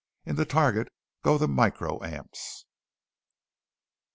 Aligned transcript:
in 0.25 0.35
the 0.35 0.45
target 0.45 0.91
go 1.21 1.37
the 1.37 1.45
microamps! 1.45 2.65